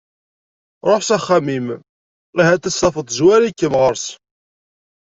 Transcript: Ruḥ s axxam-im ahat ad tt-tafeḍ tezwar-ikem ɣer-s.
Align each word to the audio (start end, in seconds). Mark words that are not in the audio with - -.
Ruḥ 0.87 1.01
s 1.03 1.09
axxam-im 1.17 1.67
ahat 2.41 2.55
ad 2.57 2.61
tt-tafeḍ 2.73 3.05
tezwar-ikem 3.07 3.73
ɣer-s. 3.81 4.05